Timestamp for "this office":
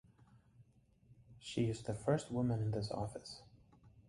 2.71-3.43